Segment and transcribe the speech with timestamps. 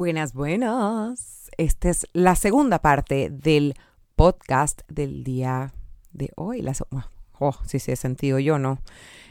[0.00, 1.50] Buenas, buenas.
[1.58, 3.74] Esta es la segunda parte del
[4.16, 5.74] podcast del día
[6.14, 6.62] de hoy.
[6.62, 6.72] La,
[7.38, 8.78] oh, sí, sí, he sentido yo, ¿no?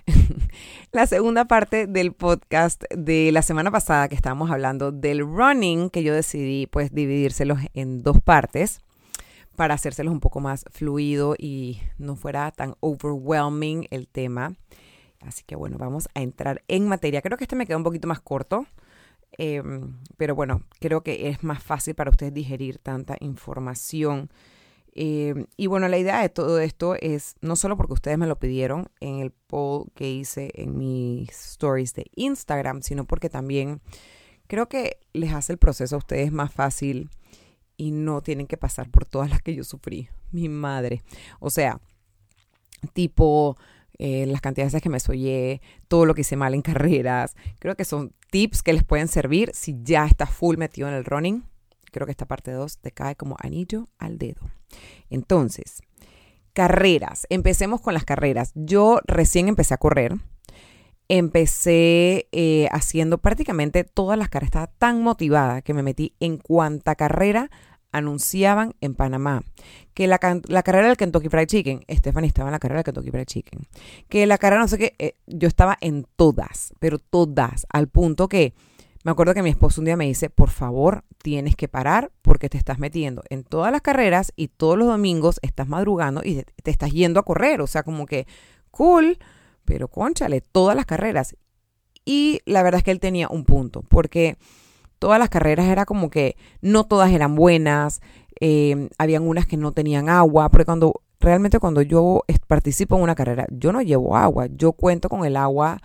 [0.91, 6.04] la segunda parte del podcast de la semana pasada que estábamos hablando del running, que
[6.04, 8.81] yo decidí pues dividírselos en dos partes
[9.55, 14.54] para hacérselos un poco más fluido y no fuera tan overwhelming el tema.
[15.21, 17.23] Así que bueno, vamos a entrar en materia.
[17.23, 18.67] Creo que este me queda un poquito más corto
[19.38, 24.29] Em, pero bueno, creo que es más fácil para ustedes digerir tanta información.
[24.93, 28.39] Em, y bueno, la idea de todo esto es no solo porque ustedes me lo
[28.39, 33.81] pidieron en el poll que hice en mis stories de Instagram, sino porque también
[34.47, 37.09] creo que les hace el proceso a ustedes más fácil
[37.78, 40.09] y no tienen que pasar por todas las que yo sufrí.
[40.31, 41.03] Mi madre.
[41.39, 41.80] O sea,
[42.94, 43.58] tipo
[43.99, 47.36] eh, las cantidades que me soñé, todo lo que hice mal en carreras.
[47.59, 51.06] Creo que son tips que les pueden servir si ya estás full metido en el
[51.06, 51.44] running.
[51.91, 54.41] Creo que esta parte 2 te cae como anillo al dedo.
[55.09, 55.81] Entonces,
[56.53, 57.28] carreras.
[57.30, 58.52] Empecemos con las carreras.
[58.56, 60.16] Yo recién empecé a correr.
[61.08, 64.50] Empecé eh, haciendo prácticamente todas las carreras.
[64.50, 67.50] Estaba tan motivada que me metí en cuanta carrera
[67.92, 69.44] anunciaban en Panamá
[69.94, 73.26] que la, carrera del Kentucky Fried Chicken, Stephanie estaba en la carrera del Kentucky Fried
[73.26, 73.68] Chicken,
[74.08, 78.28] que la carrera no sé qué, eh, yo estaba en todas, pero todas, al punto
[78.28, 78.54] que
[79.04, 82.50] me acuerdo que mi esposo un día me dice, por favor, tienes que parar porque
[82.50, 86.72] te estás metiendo en todas las carreras y todos los domingos estás madrugando y te,
[86.72, 88.28] estás yendo a correr, o sea, como que
[88.72, 89.18] cool,
[89.64, 91.36] pero conchale, todas las carreras.
[92.03, 94.38] Y la verdad es que él tenía un punto, porque
[95.00, 98.02] todas las carreras era como que no todas eran buenas,
[98.39, 103.16] eh, habían unas que no tenían agua, porque cuando realmente cuando yo participo en una
[103.16, 105.81] carrera, yo no llevo agua, yo cuento con el agua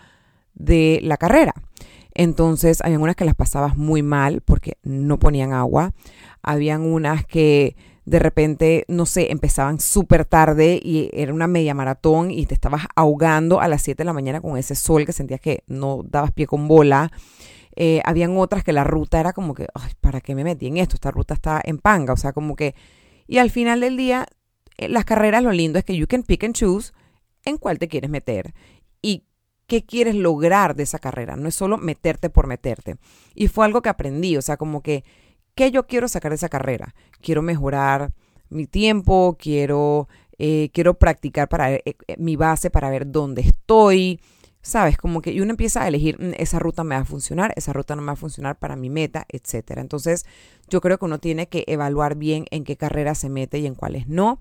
[0.54, 1.54] de la carrera.
[2.14, 5.92] Entonces, habían unas que las pasabas muy mal porque no ponían agua.
[6.42, 12.30] Habían unas que de repente, no sé, empezaban súper tarde y era una media maratón
[12.30, 15.40] y te estabas ahogando a las 7 de la mañana con ese sol que sentías
[15.40, 17.10] que no dabas pie con bola.
[17.76, 20.76] Eh, habían otras que la ruta era como que, ay, ¿para qué me metí en
[20.76, 20.94] esto?
[20.94, 22.74] Esta ruta está en panga, o sea, como que...
[23.26, 24.26] Y al final del día,
[24.76, 26.92] eh, las carreras lo lindo es que you can pick and choose
[27.44, 28.54] en cuál te quieres meter
[29.02, 29.24] y
[29.66, 31.36] qué quieres lograr de esa carrera.
[31.36, 32.96] No es solo meterte por meterte.
[33.34, 35.04] Y fue algo que aprendí, o sea, como que,
[35.54, 36.94] ¿qué yo quiero sacar de esa carrera?
[37.20, 38.12] Quiero mejorar
[38.50, 40.08] mi tiempo, quiero,
[40.38, 41.78] eh, quiero practicar para
[42.18, 44.20] mi base para ver dónde estoy,
[44.64, 44.96] ¿sabes?
[44.96, 47.94] Como que uno empieza a elegir, mm, esa ruta me va a funcionar, esa ruta
[47.94, 49.82] no me va a funcionar para mi meta, etcétera.
[49.82, 50.24] Entonces,
[50.68, 53.74] yo creo que uno tiene que evaluar bien en qué carrera se mete y en
[53.74, 54.40] cuáles no,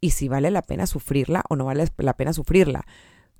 [0.00, 2.86] y si vale la pena sufrirla o no vale la pena sufrirla.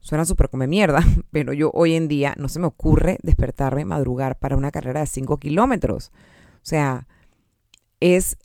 [0.01, 4.37] Suena súper come mierda, pero yo hoy en día no se me ocurre despertarme, madrugar
[4.37, 6.11] para una carrera de 5 kilómetros.
[6.57, 7.07] O sea,
[8.01, 8.39] es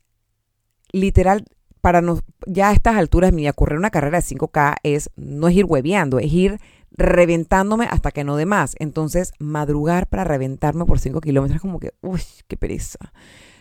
[0.91, 1.45] literal,
[1.81, 5.55] para no, ya a estas alturas, mi correr una carrera de 5K es, no es
[5.55, 6.59] ir hueveando, es ir
[6.91, 8.75] reventándome hasta que no de más.
[8.79, 13.11] Entonces, madrugar para reventarme por 5 kilómetros, como que, uy, qué pereza.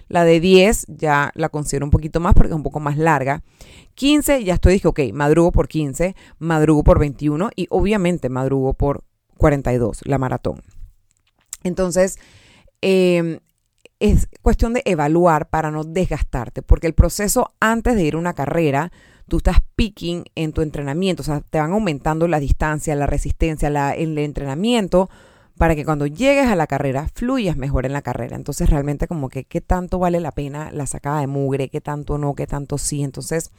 [0.08, 3.42] La de 10 ya la considero un poquito más porque es un poco más larga.
[3.94, 9.04] 15 ya estoy, dije, ok, madrugo por 15, madrugo por 21 y obviamente madrugo por
[9.36, 10.62] 42, la maratón.
[11.62, 12.18] Entonces,
[12.80, 13.40] em,
[14.00, 18.34] es cuestión de evaluar para no desgastarte, porque el proceso antes de ir a una
[18.34, 18.92] carrera
[19.28, 23.68] tú estás picking en tu entrenamiento, o sea, te van aumentando la distancia, la resistencia,
[23.94, 25.08] el entrenamiento
[25.58, 28.36] para que cuando llegues a la carrera fluyas mejor en la carrera.
[28.36, 32.16] Entonces realmente como que qué tanto vale la pena la sacada de mugre, qué tanto
[32.16, 33.02] no, qué tanto sí.
[33.02, 33.50] Entonces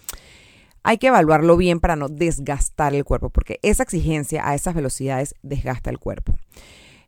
[0.81, 5.35] hay que evaluarlo bien para no desgastar el cuerpo, porque esa exigencia a esas velocidades
[5.43, 6.35] desgasta el cuerpo.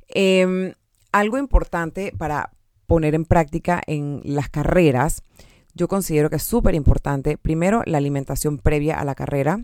[0.10, 0.74] Em,
[1.14, 2.52] algo importante para
[2.86, 5.24] poner en práctica en las carreras
[5.74, 9.64] yo considero que es súper importante, primero, la alimentación previa a la carrera,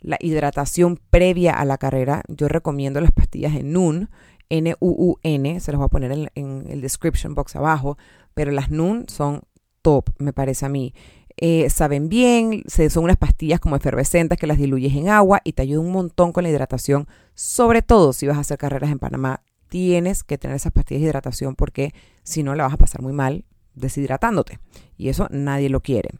[0.00, 2.22] la hidratación previa a la carrera.
[2.28, 4.10] Yo recomiendo las pastillas en NUN,
[4.48, 7.98] N-U-U-N, se las voy a poner en, el description box abajo,
[8.34, 9.42] pero las NUN son
[9.82, 10.94] top, me parece a mí.
[11.38, 15.62] Eh, saben bien, son unas pastillas como efervescentes que las diluyes en agua y te
[15.62, 19.42] ayuda un montón con la hidratación, sobre todo si vas a hacer carreras en Panamá.
[19.68, 21.92] Tienes que tener esas pastillas de hidratación porque
[22.22, 23.44] si no la vas a pasar muy mal
[23.76, 24.58] deshidratándote.
[24.96, 26.10] Y eso nadie lo quiere.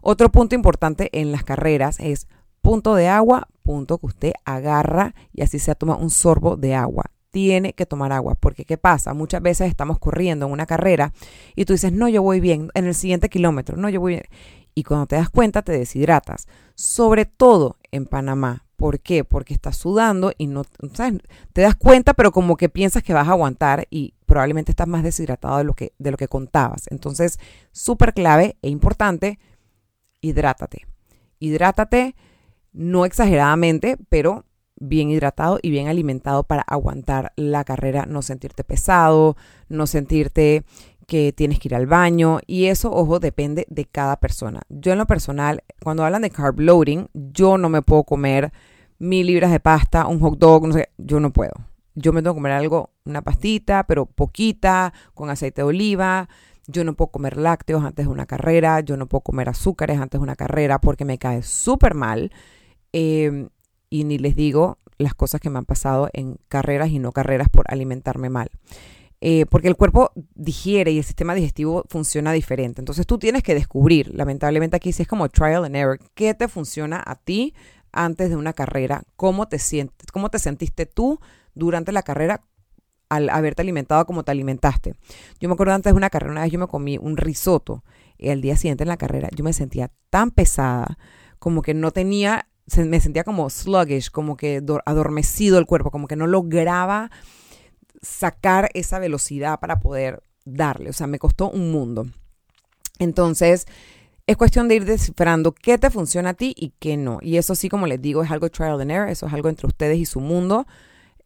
[0.00, 2.26] Otro punto importante en las carreras es
[2.62, 7.04] punto de agua, punto que usted agarra y así se toma un sorbo de agua.
[7.30, 9.14] Tiene que tomar agua, porque ¿qué pasa?
[9.14, 11.12] Muchas veces estamos corriendo en una carrera
[11.54, 14.24] y tú dices, no, yo voy bien, en el siguiente kilómetro, no, yo voy bien.
[14.74, 16.46] Y cuando te das cuenta, te deshidratas.
[16.74, 18.66] Sobre todo en Panamá.
[18.76, 19.24] ¿Por qué?
[19.24, 20.62] Porque estás sudando y no,
[20.94, 21.20] ¿sabes?
[21.52, 25.02] Te das cuenta, pero como que piensas que vas a aguantar y probablemente estás más
[25.02, 26.86] deshidratado de lo que, de lo que contabas.
[26.92, 27.40] Entonces,
[27.72, 29.40] súper clave e importante,
[30.20, 30.86] hidrátate.
[31.40, 32.14] Hidrátate,
[32.72, 34.44] no exageradamente, pero
[34.76, 39.36] bien hidratado y bien alimentado para aguantar la carrera, no sentirte pesado,
[39.68, 40.62] no sentirte
[41.08, 44.62] que tienes que ir al baño y eso, ojo, depende de cada persona.
[44.68, 48.52] Yo en lo personal, cuando hablan de carb loading, yo no me puedo comer
[49.00, 51.69] mil libras de pasta, un hot dog, no sé, yo no puedo.
[51.94, 56.28] Yo me tengo que comer algo, una pastita, pero poquita, con aceite de oliva.
[56.66, 60.20] Yo no puedo comer lácteos antes de una carrera, yo no puedo comer azúcares antes
[60.20, 62.30] de una carrera porque me cae súper mal.
[62.92, 63.48] Em,
[63.88, 67.48] y ni les digo las cosas que me han pasado en carreras y no carreras
[67.48, 68.50] por alimentarme mal.
[69.22, 72.80] Eh, porque el cuerpo digiere y el sistema digestivo funciona diferente.
[72.80, 76.48] Entonces tú tienes que descubrir, lamentablemente aquí sí es como trial and error, qué te
[76.48, 77.54] funciona a ti
[77.92, 81.20] antes de una carrera, cómo te sientes, cómo te sentiste tú
[81.54, 82.42] durante la carrera
[83.08, 84.94] al haberte alimentado como te alimentaste.
[85.40, 87.84] Yo me acuerdo antes de una carrera, una vez yo me comí un risotto
[88.16, 90.96] y al día siguiente en la carrera yo me sentía tan pesada,
[91.38, 96.16] como que no tenía, me sentía como sluggish, como que adormecido el cuerpo, como que
[96.16, 97.10] no lograba
[98.00, 100.90] sacar esa velocidad para poder darle.
[100.90, 102.06] O sea, me costó un mundo.
[102.98, 103.66] Entonces,
[104.26, 107.18] es cuestión de ir descifrando qué te funciona a ti y qué no.
[107.20, 109.66] Y eso sí, como les digo, es algo trial and error, eso es algo entre
[109.66, 110.66] ustedes y su mundo,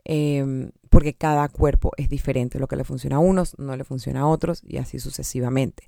[0.04, 2.58] em, porque cada cuerpo es diferente.
[2.58, 5.84] Lo que le funciona a unos no le funciona a otros y así sucesivamente.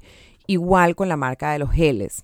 [0.46, 2.22] Igual con la marca de los geles.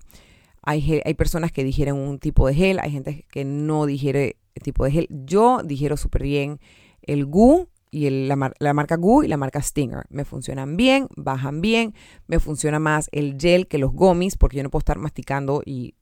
[0.61, 4.63] Hay, hay personas que digieren un tipo de gel, hay gente que no digiere el
[4.63, 5.07] tipo de gel.
[5.09, 6.59] Yo digiero súper bien
[7.01, 8.35] el GU y la,
[8.73, 10.05] marca Goo y la marca Stinger.
[10.09, 11.93] Me funcionan bien, bajan bien,
[12.27, 15.93] me funciona más el gel que los gummies porque yo no puedo estar masticando y,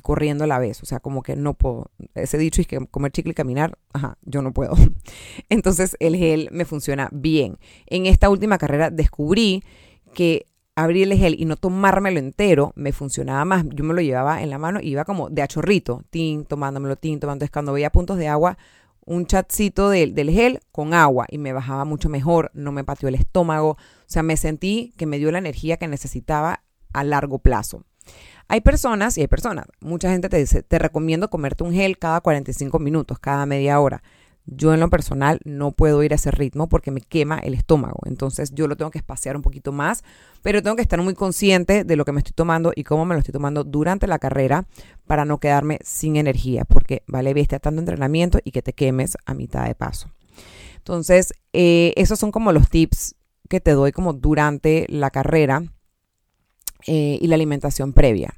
[0.00, 0.80] corriendo a la vez.
[0.82, 1.90] O sea, como que no puedo.
[2.14, 4.74] Ese dicho es que comer chicle y caminar, ajá, yo no puedo.
[5.48, 7.58] Entonces el gel me funciona bien.
[7.86, 9.64] En esta última carrera descubrí
[10.14, 10.46] que
[10.76, 13.64] abrir el gel y no tomármelo entero me funcionaba más.
[13.70, 17.18] Yo me lo llevaba en la mano y iba como de achorrito, tin, tomándomelo, tin,
[17.18, 17.38] tomando.
[17.38, 18.56] Entonces cuando veía puntos de agua
[19.04, 23.16] un chatcito del gel con agua y me bajaba mucho mejor, no me pateó el
[23.16, 23.76] estómago, o
[24.06, 26.62] sea, me sentí que me dio la energía que necesitaba
[26.92, 27.84] a largo plazo.
[28.52, 32.20] Hay personas y hay personas, mucha gente te dice, te recomiendo comerte un gel cada
[32.20, 34.02] 45 minutos, cada media hora.
[34.44, 38.00] Yo en lo personal no puedo ir a ese ritmo porque me quema el estómago.
[38.06, 40.02] Entonces yo lo tengo que espaciar un poquito más,
[40.42, 43.14] pero tengo que estar muy consciente de lo que me estoy tomando y cómo me
[43.14, 44.66] lo estoy tomando durante la carrera
[45.06, 49.34] para no quedarme sin energía, porque vale bestia tanto entrenamiento y que te quemes a
[49.34, 50.10] mitad de paso.
[50.74, 53.14] Entonces, eh, esos son como los tips
[53.48, 55.62] que te doy como durante la carrera
[56.86, 58.34] eh, y la alimentación previa.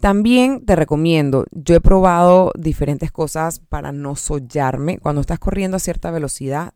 [0.00, 4.98] También te recomiendo, yo he probado diferentes cosas para no sollarme.
[4.98, 6.74] Cuando estás corriendo a cierta velocidad,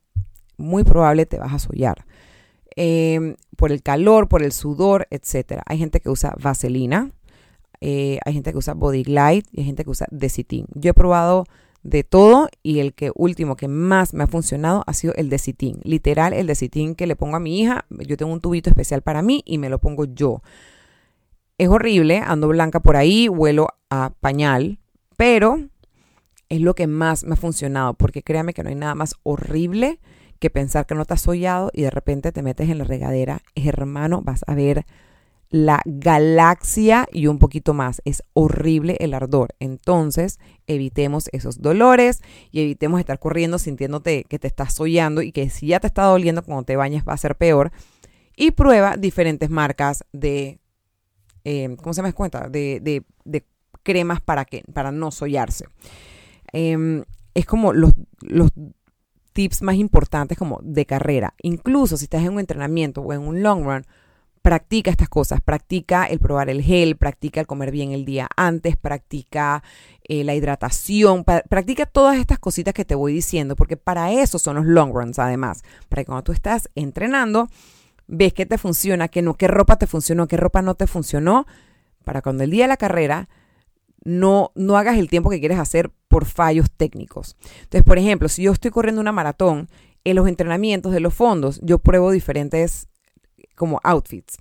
[0.56, 2.06] muy probable te vas a sollar.
[2.76, 5.60] Em, por el calor, por el sudor, etc.
[5.66, 7.10] Hay gente que usa vaselina,
[7.80, 10.66] eh, hay gente que usa Body Glide y hay gente que usa Decitin.
[10.74, 11.44] Yo he probado
[11.82, 15.80] de todo y el que último que más me ha funcionado ha sido el Decitin.
[15.82, 17.86] Literal, el Decitin que le pongo a mi hija.
[17.90, 20.42] Yo tengo un tubito especial para mí y me lo pongo yo.
[21.58, 24.78] Es horrible, ando blanca por ahí, huelo a pañal,
[25.16, 25.58] pero
[26.48, 30.00] es lo que más me ha funcionado, porque créame que no hay nada más horrible
[30.38, 33.42] que pensar que no te has sollado y de repente te metes en la regadera.
[33.54, 34.86] Hermano, vas a ver
[35.50, 38.00] la galaxia y un poquito más.
[38.04, 39.54] Es horrible el ardor.
[39.58, 45.50] Entonces, evitemos esos dolores y evitemos estar corriendo sintiéndote que te estás sollando y que
[45.50, 47.72] si ya te está doliendo cuando te bañes va a ser peor.
[48.36, 50.60] Y prueba diferentes marcas de
[51.44, 52.48] eh, ¿cómo se me cuenta?
[52.48, 53.44] De, de,
[53.82, 55.66] cremas para, que, para no sollarse.
[56.52, 57.04] Em,
[57.34, 58.50] es como los, los
[59.32, 61.34] tips más importantes como de carrera.
[61.42, 63.86] Incluso si estás en un entrenamiento o en un long run,
[64.42, 68.76] practica estas cosas, practica el probar el gel, practica el comer bien el día antes,
[68.76, 69.62] practica
[70.04, 74.56] eh, la hidratación, practica todas estas cositas que te voy diciendo, porque para eso son
[74.56, 77.48] los long runs además, para que cuando tú estás entrenando,
[78.06, 81.46] ves qué te funciona, qué no, qué ropa te funcionó, qué ropa no te funcionó,
[82.04, 83.28] para cuando el día de la carrera
[84.02, 87.36] no, no hagas el tiempo que quieres hacer por fallos técnicos.
[87.62, 89.68] Entonces, por ejemplo, si yo estoy corriendo una maratón,
[90.04, 92.88] en los entrenamientos de los fondos, yo pruebo diferentes
[93.60, 94.38] como outfits.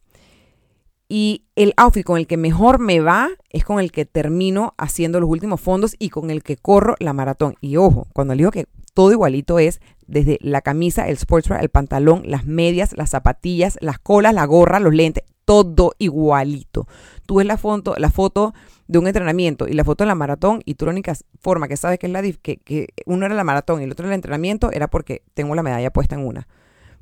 [1.10, 5.20] Y el outfit con el que mejor me va es con el que termino haciendo
[5.20, 7.56] los últimos fondos y con el que corro la maratón.
[7.60, 12.22] Y ojo, cuando digo que todo igualito es desde la camisa, el sportswear, el pantalón,
[12.28, 16.88] las medias, las zapatillas, las colas, la gorra, los lentes, todo igualito.
[17.26, 18.54] Tú ves la foto, la foto
[18.88, 21.76] de un entrenamiento y la foto de la maratón y tú la única forma que
[21.76, 24.18] sabes que es la que, que uno era la maratón y el otro era el
[24.18, 26.48] entrenamiento era porque tengo la medalla puesta en una.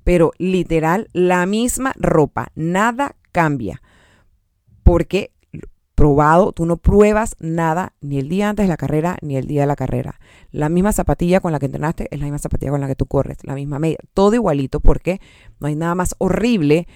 [0.08, 3.82] Pero literal la misma ropa, nada cambia.
[4.82, 5.34] Porque
[5.96, 9.64] probado, tú no pruebas nada ni el día antes de la carrera ni el día
[9.64, 10.18] de la carrera.
[10.50, 13.06] La misma zapatilla con la que entrenaste es la misma zapatilla con la que tú
[13.06, 15.20] corres, la misma media, todo igualito porque
[15.60, 16.88] no hay nada más horrible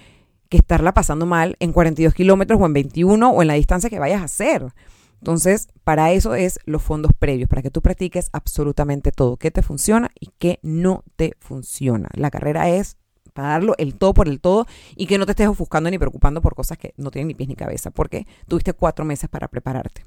[0.48, 3.98] que estarla pasando mal en 42 kilómetros o en 21 o en la distancia que
[3.98, 4.72] vayas a hacer.
[5.18, 9.60] Entonces, para eso es los fondos previos, para que tú practiques absolutamente todo, qué te
[9.60, 12.08] funciona y qué no te funciona.
[12.14, 12.96] La carrera es
[13.32, 16.40] para darlo el todo por el todo y que no te estés ofuscando ni preocupando
[16.42, 20.04] por cosas que no tienen ni pies ni cabeza, porque tuviste cuatro meses para prepararte.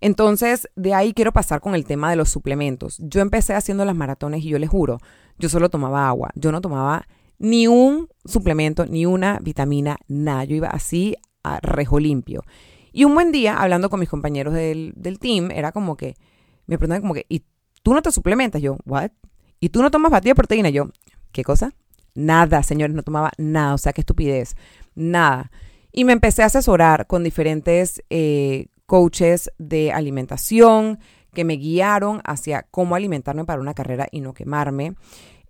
[0.00, 2.98] Entonces, de ahí quiero pasar con el tema de los suplementos.
[3.00, 4.98] Yo empecé haciendo las maratones y yo les juro,
[5.38, 7.06] yo solo tomaba agua, yo no tomaba
[7.38, 10.44] ni un suplemento, ni una vitamina, nada.
[10.44, 12.42] Yo iba así a rejo limpio.
[12.92, 16.14] Y un buen día, hablando con mis compañeros del, del team, era como que,
[16.66, 17.42] me preguntaban como que, ¿y
[17.82, 18.62] tú no te suplementas?
[18.62, 19.10] Yo, ¿what?
[19.60, 20.70] ¿Y tú no tomas batida de proteína?
[20.70, 20.90] Yo,
[21.36, 21.74] ¿Qué cosa?
[22.14, 24.56] Nada, señores, no tomaba nada, o sea, qué estupidez,
[24.94, 25.50] nada.
[25.92, 30.98] Y me empecé a asesorar con diferentes eh, coaches de alimentación
[31.34, 34.94] que me guiaron hacia cómo alimentarme para una carrera y no quemarme.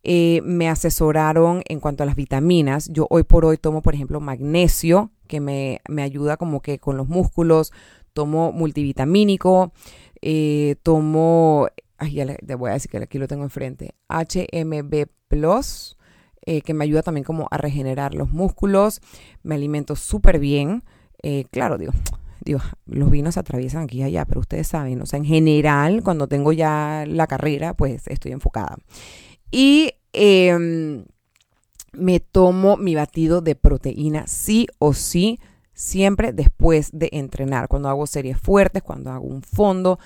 [0.03, 2.89] Eh, me asesoraron en cuanto a las vitaminas.
[2.93, 7.07] Yo hoy por hoy tomo, por ejemplo, magnesio, que me, ayuda como que con los
[7.07, 7.73] músculos.
[8.13, 9.73] Tomo multivitamínico.
[10.21, 15.97] Eh, tomo, ay, ya le, voy a decir que aquí lo tengo enfrente, HMB Plus,
[16.45, 19.01] eh, que me ayuda también como a regenerar los músculos.
[19.43, 20.85] Me alimento súper bien.
[21.23, 21.93] Eh, claro, digo,
[22.45, 26.29] digo, los vinos atraviesan aquí y allá, pero ustedes saben, o sea, en general, cuando
[26.29, 28.77] tengo ya la carrera, pues estoy enfocada.
[29.51, 31.05] Y em,
[31.93, 35.41] me tomo mi batido de proteína sí o sí,
[35.73, 39.99] siempre después de entrenar, cuando hago series fuertes, cuando hago un fondo.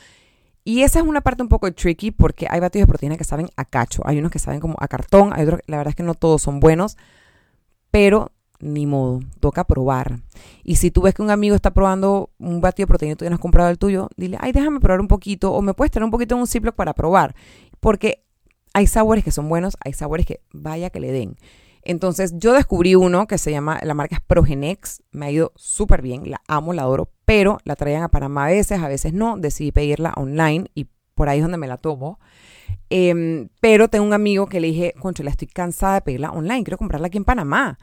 [0.64, 3.48] Y esa es una parte un poco tricky porque hay batidos de proteína que saben
[3.56, 6.02] a cacho, hay unos que saben como a cartón, hay otros, la verdad es que
[6.02, 6.96] no todos son buenos,
[7.90, 10.20] pero ni modo, toca probar.
[10.62, 13.24] Y si tú ves que un amigo está probando un batido de proteína y tú
[13.24, 15.90] ya no has comprado el tuyo, dile, ay, déjame probar un poquito o me puedes
[15.90, 17.34] tener un poquito en un Ziploc para probar.
[17.80, 18.22] Porque
[18.74, 21.36] hay sabores que son buenos, hay sabores que vaya que le den.
[21.82, 26.02] Entonces yo descubrí uno que se llama, la marca es Progenex, me ha ido súper
[26.02, 29.36] bien, la amo, la adoro, pero la traían a Panamá a veces, a veces no,
[29.38, 32.18] decidí pedirla online y por ahí es donde me la tomo.
[32.90, 36.64] Em, pero tengo un amigo que le dije, concho, la estoy cansada de pedirla online,
[36.64, 37.78] quiero comprarla aquí en Panamá.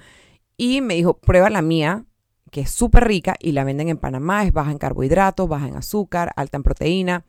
[0.57, 2.05] Y me dijo, prueba la mía,
[2.51, 5.75] que es súper rica y la venden en Panamá, es baja en carbohidratos, baja en
[5.75, 7.25] azúcar, alta en proteína.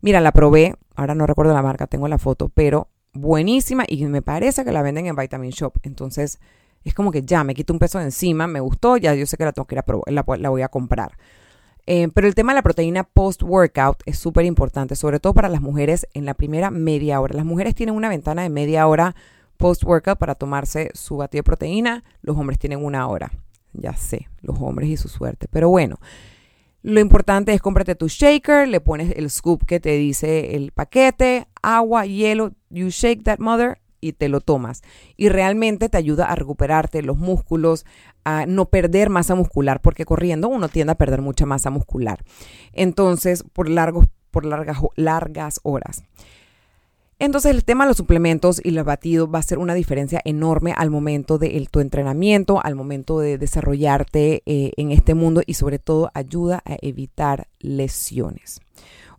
[0.00, 4.22] Mira, la probé, ahora no recuerdo la marca, tengo la foto, pero buenísima y me
[4.22, 5.74] parece que la venden en Vitamin Shop.
[5.82, 6.38] Entonces,
[6.84, 9.36] es como que ya me quito un peso de encima, me gustó, ya yo sé
[9.36, 11.16] que la tengo que ir a probar, la, voy a comprar.
[11.86, 15.60] Eh, pero el tema de la proteína post-workout es súper importante, sobre todo para las
[15.60, 17.34] mujeres en la primera media hora.
[17.34, 19.14] Las mujeres tienen una ventana de media hora
[19.56, 23.32] post-workout para tomarse su batido de proteína, los hombres tienen una hora.
[23.72, 25.46] Ya sé, los hombres y su suerte.
[25.50, 25.98] Pero bueno,
[26.82, 31.48] lo importante es cómprate tu shaker, le pones el scoop que te dice el paquete,
[31.62, 34.82] agua, hielo, you shake that mother y te lo tomas.
[35.16, 37.86] Y realmente te ayuda a recuperarte los músculos,
[38.24, 42.22] a no perder masa muscular, porque corriendo uno tiende a perder mucha masa muscular.
[42.72, 46.04] Entonces, por largos, por largas, largas horas.
[47.18, 50.74] Entonces el tema de los suplementos y los batidos va a ser una diferencia enorme
[50.76, 55.78] al momento de tu entrenamiento, al momento de desarrollarte eh, en este mundo y sobre
[55.78, 58.60] todo ayuda a evitar lesiones.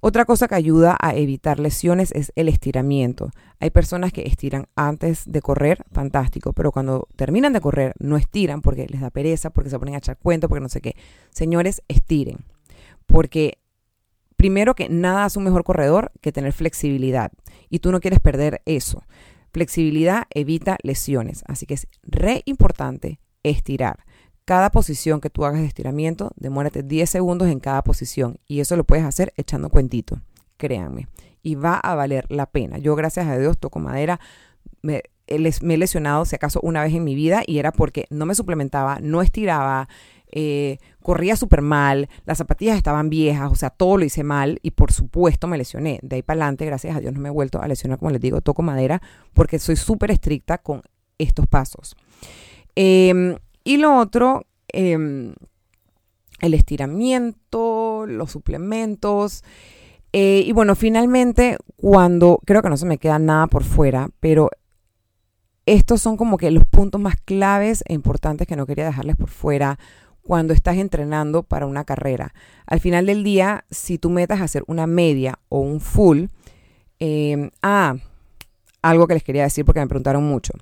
[0.08, 3.32] Otra cosa que ayuda a evitar lesiones es el estiramiento.
[3.60, 8.62] Hay personas que estiran antes de correr, fantástico, pero cuando terminan de correr no estiran
[8.62, 10.96] porque les da pereza, porque se ponen a echar cuento, porque no sé qué.
[11.32, 12.46] Señores, estiren,
[13.08, 13.58] porque
[14.36, 17.32] primero que nada hace un mejor corredor que tener flexibilidad
[17.70, 19.04] y tú no quieres perder eso.
[19.52, 24.06] Flexibilidad evita lesiones, así que es re importante estirar.
[24.44, 28.76] Cada posición que tú hagas de estiramiento, demórate 10 segundos en cada posición y eso
[28.76, 30.22] lo puedes hacer echando cuentito,
[30.58, 31.08] créanme.
[31.42, 32.78] Y va a valer la pena.
[32.78, 34.20] Yo, gracias a Dios, toco madera.
[34.82, 35.04] Me,
[35.62, 38.36] me he lesionado, si acaso, una vez en mi vida y era porque no me
[38.36, 39.88] suplementaba, no estiraba,
[40.38, 44.72] eh, corría súper mal, las zapatillas estaban viejas, o sea, todo lo hice mal y
[44.72, 46.00] por supuesto me lesioné.
[46.04, 48.20] De ahí para adelante, gracias a Dios, no me he vuelto a lesionar, como les
[48.20, 49.02] digo, toco madera,
[49.34, 50.82] porque soy súper estricta con
[51.18, 51.96] estos pasos.
[52.76, 55.34] Em, y lo otro, em,
[56.42, 59.46] el estiramiento, los suplementos.
[60.12, 64.50] Eh, y bueno, finalmente, cuando creo que no se me queda nada por fuera, pero
[65.66, 69.30] estos son como que los puntos más claves e importantes que no quería dejarles por
[69.30, 69.80] fuera
[70.26, 72.34] cuando estás entrenando para una carrera.
[72.66, 76.26] Al final del día, si tú metas a hacer una media o un full,
[76.98, 77.96] em, ah,
[78.82, 80.54] algo que les quería decir porque me preguntaron mucho.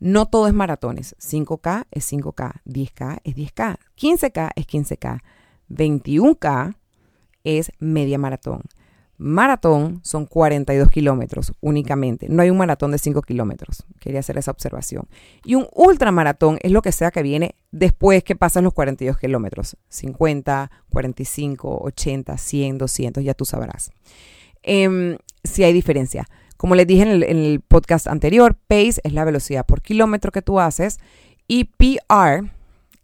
[0.00, 1.14] No todo es maratones.
[1.20, 5.22] 5K es 5K, 10K es 10K, 15K es 15K,
[5.70, 6.74] 21K
[7.44, 8.62] es media maratón.
[9.22, 12.26] Maratón son 42 kilómetros únicamente.
[12.28, 13.84] No hay un maratón de 5 kilómetros.
[14.00, 15.08] Quería hacer esa observación.
[15.44, 19.76] Y un ultramaratón es lo que sea que viene después que pasan los 42 kilómetros.
[19.88, 23.92] 50, 45, 80, 100, 200, ya tú sabrás.
[24.62, 26.28] Eh, si hay diferencia.
[26.56, 30.32] Como les dije en el, en el podcast anterior, pace es la velocidad por kilómetro
[30.32, 30.98] que tú haces
[31.46, 32.50] y PR,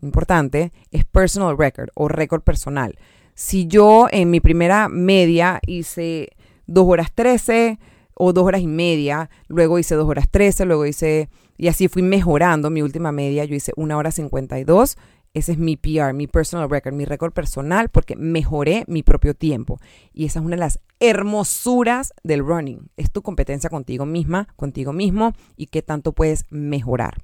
[0.01, 2.99] importante, es personal record o récord personal.
[3.39, 6.31] Si yo en mi primera media hice
[6.67, 7.79] 2 horas 13
[8.15, 12.03] o 2 horas y media, luego hice 2 horas 13, luego hice, y así fui
[12.03, 14.97] mejorando mi última media, yo hice 1 hora 52,
[15.35, 19.79] ese es mi PR, mi personal record, mi récord personal, porque mejoré mi propio tiempo.
[20.13, 22.91] Y esa es una de las hermosuras del running.
[22.97, 27.19] Es tu competencia contigo misma, contigo mismo, y qué tanto puedes mejorar.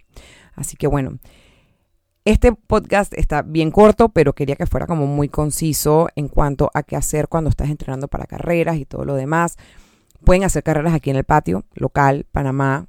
[0.54, 1.18] Así que bueno,
[2.24, 6.82] este podcast está bien corto, pero quería que fuera como muy conciso en cuanto a
[6.82, 9.56] qué hacer cuando estás entrenando para carreras y todo lo demás.
[10.24, 12.86] Pueden hacer carreras aquí en el patio local, Panamá.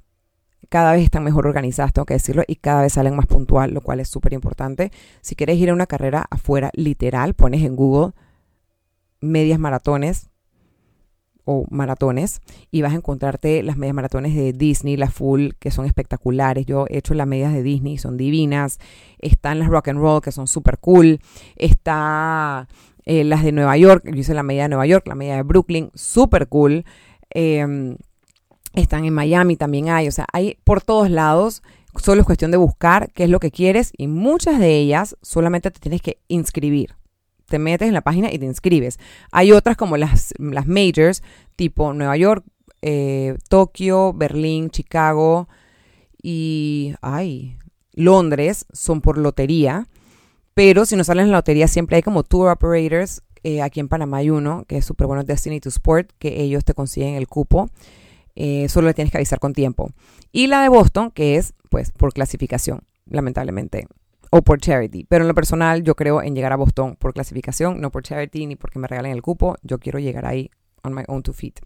[0.70, 3.82] Cada vez están mejor organizadas, tengo que decirlo, y cada vez salen más puntual, lo
[3.82, 4.90] cual es súper importante.
[5.20, 8.12] Si quieres ir a una carrera afuera, literal, pones en Google
[9.20, 10.28] medias maratones
[11.46, 15.86] o maratones y vas a encontrarte las medias maratones de Disney, las full, que son
[15.86, 16.66] espectaculares.
[16.66, 18.78] Yo he hecho las medias de Disney, son divinas.
[19.18, 21.20] Están las rock and roll, que son súper cool.
[21.54, 22.68] Está
[23.04, 25.42] eh, las de Nueva York, yo hice la media de Nueva York, la media de
[25.42, 26.84] Brooklyn, súper cool.
[27.32, 27.96] Eh,
[28.74, 31.62] están en Miami, también hay, o sea, hay por todos lados.
[31.96, 35.70] Solo es cuestión de buscar qué es lo que quieres y muchas de ellas solamente
[35.70, 36.94] te tienes que inscribir
[37.46, 38.98] te metes en la página y te inscribes.
[39.30, 41.22] Hay otras como las, las majors,
[41.56, 42.44] tipo Nueva York,
[42.82, 45.48] eh, Tokio, Berlín, Chicago
[46.22, 47.56] y ay,
[47.92, 49.88] Londres, son por lotería.
[50.54, 53.22] Pero si no salen en la lotería, siempre hay como tour operators.
[53.42, 56.64] Eh, aquí en Panamá hay uno que es súper bueno, Destiny to Sport, que ellos
[56.64, 57.68] te consiguen el cupo.
[58.34, 59.90] Eh, solo le tienes que avisar con tiempo.
[60.32, 63.86] Y la de Boston, que es pues por clasificación, lamentablemente
[64.36, 65.04] o por charity.
[65.04, 68.46] Pero en lo personal, yo creo en llegar a Boston por clasificación, no por charity
[68.46, 69.56] ni porque me regalen el cupo.
[69.62, 70.50] Yo quiero llegar ahí
[70.82, 71.60] on my own two feet.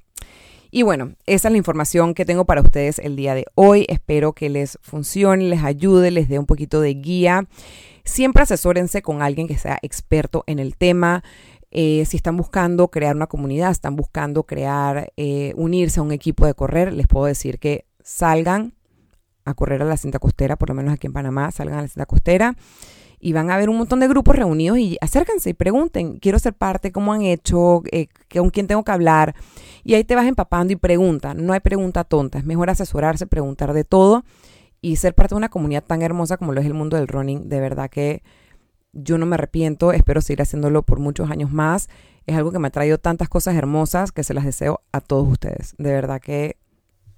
[0.71, 3.87] Y bueno, esa es la información que tengo para ustedes el día de hoy.
[3.89, 7.49] Espero que les funcione, les ayude, les dé un poquito de guía.
[8.05, 11.25] Siempre asesórense con alguien que sea experto en el tema.
[11.73, 16.47] Eh, si están buscando crear una comunidad, están buscando crear, eh, unirse a un equipo
[16.47, 18.75] de correr, les puedo decir que salgan
[19.45, 21.89] a correr a la cinta costera, por lo menos aquí en Panamá, salgan a la
[21.89, 22.57] cinta costera
[23.21, 26.55] y van a ver un montón de grupos reunidos y acérquense y pregunten, quiero ser
[26.55, 29.35] parte, cómo han hecho, eh, con quién tengo que hablar.
[29.85, 33.75] Y ahí te vas empapando y pregunta, no hay pregunta tonta, es mejor asesorarse, preguntar
[33.75, 34.25] de todo
[34.81, 37.49] y ser parte de una comunidad tan hermosa como lo es el mundo del running.
[37.49, 38.23] De verdad que
[38.93, 41.89] yo no me arrepiento, espero seguir haciéndolo por muchos años más.
[42.27, 45.29] Es algo que me ha traído tantas cosas hermosas que se las deseo a todos
[45.29, 45.75] ustedes.
[45.77, 46.57] De verdad que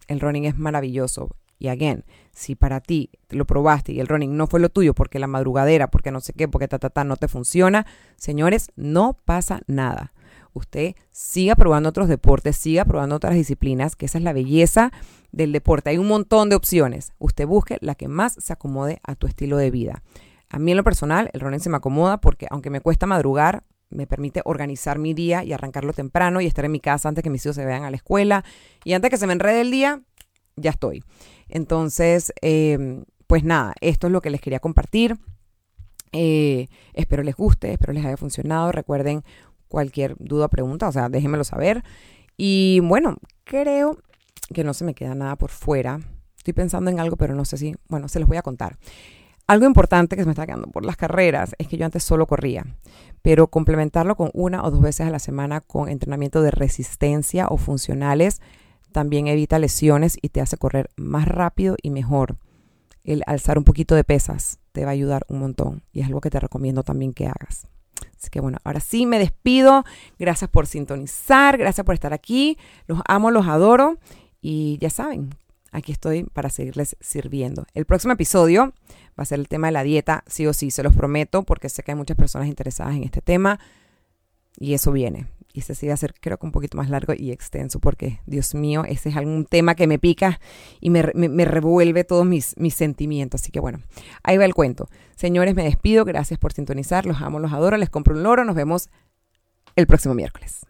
[0.09, 1.31] el running es maravilloso.
[1.63, 5.21] Y again, si para ti lo probaste y el running no fue lo tuyo porque
[5.21, 9.17] la madrugadera, porque no sé qué, porque ta, ta, ta, no te funciona, señores, no
[9.25, 10.13] pasa nada.
[10.55, 14.91] Usted siga probando otros deportes, siga probando otras disciplinas, que esa es la belleza
[15.31, 15.91] del deporte.
[15.91, 17.13] Hay un montón de opciones.
[17.21, 20.03] Usted busque la que más se acomode a tu estilo de vida.
[20.51, 23.63] A mí en lo personal, el running se me acomoda porque aunque me cuesta madrugar,
[23.89, 27.31] me permite organizar mi día y arrancarlo temprano y estar en mi casa antes que
[27.31, 28.45] mis hijos se vean a la escuela.
[28.83, 30.03] Y antes que se me enrede el día,
[30.57, 31.03] ya estoy.
[31.53, 35.19] Entonces, eh, pues nada, esto es lo que les quería compartir.
[36.13, 38.73] Eh, espero les guste, espero les haya funcionado.
[38.73, 39.23] Recuerden
[39.69, 41.85] cualquier duda o pregunta, o sea, déjenmelo saber.
[42.39, 43.99] Y bueno, creo
[44.55, 46.01] que no se me queda nada por fuera.
[46.39, 48.79] Estoy pensando en algo, pero no sé si, bueno, se los voy a contar.
[49.47, 52.27] Algo importante que se me está quedando por las carreras es que yo antes solo
[52.27, 52.65] corría,
[53.21, 57.59] pero complementarlo con una o dos veces a la semana con entrenamiento de resistencia o
[57.59, 58.41] funcionales
[58.93, 62.37] también evita lesiones y te hace correr más rápido y mejor.
[63.05, 66.21] El alzar un poquito de pesas te va a ayudar un montón y es algo
[66.21, 67.67] que te recomiendo también que hagas.
[68.17, 69.85] Así que bueno, ahora sí me despido.
[70.19, 72.57] Gracias por sintonizar, gracias por estar aquí.
[72.87, 73.99] Los amo, los adoro
[74.41, 75.31] y ya saben,
[75.73, 77.67] aquí estoy para seguirles sirviendo.
[77.75, 78.73] El próximo episodio
[79.19, 81.69] va a ser el tema de la dieta, sí o sí, se los prometo, porque
[81.69, 83.59] sé que hay muchas personas interesadas en este tema
[84.59, 87.13] y eso viene y ese sí va a ser creo que un poquito más largo
[87.17, 90.41] y extenso porque, Dios mío, ese es algún tema que me pica
[90.81, 93.43] y me, me, revuelve todos mis, mis sentimientos.
[93.43, 93.81] Así que bueno,
[94.23, 94.89] ahí va el cuento.
[95.17, 98.57] Señores, me despido, gracias por sintonizar, los amo, los adoro, les compro un loro, nos
[98.57, 98.89] vemos
[99.77, 100.67] el próximo miércoles.